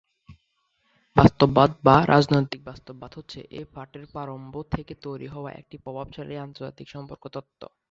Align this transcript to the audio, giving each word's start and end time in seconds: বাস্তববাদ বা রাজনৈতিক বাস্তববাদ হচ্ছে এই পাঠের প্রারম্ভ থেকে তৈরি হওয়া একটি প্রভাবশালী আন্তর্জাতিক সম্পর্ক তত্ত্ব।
বাস্তববাদ 1.15 1.71
বা 1.83 1.95
রাজনৈতিক 2.05 2.61
বাস্তববাদ 2.63 3.11
হচ্ছে 3.17 3.39
এই 3.51 3.65
পাঠের 3.73 4.05
প্রারম্ভ 4.05 4.53
থেকে 4.71 4.93
তৈরি 5.01 5.27
হওয়া 5.27 5.49
একটি 5.51 5.75
প্রভাবশালী 5.77 6.35
আন্তর্জাতিক 6.37 6.87
সম্পর্ক 6.89 7.23
তত্ত্ব। 7.35 7.61